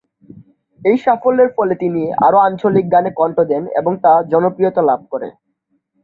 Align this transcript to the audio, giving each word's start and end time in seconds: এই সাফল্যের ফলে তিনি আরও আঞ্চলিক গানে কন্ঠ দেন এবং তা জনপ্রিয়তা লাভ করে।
এই 0.81 0.97
সাফল্যের 0.97 1.49
ফলে 1.57 1.73
তিনি 1.75 2.03
আরও 2.25 2.37
আঞ্চলিক 2.39 2.85
গানে 2.93 3.11
কন্ঠ 3.19 3.37
দেন 3.51 3.63
এবং 3.79 3.93
তা 4.03 4.13
জনপ্রিয়তা 4.31 4.81
লাভ 4.89 5.01
করে। 5.11 5.27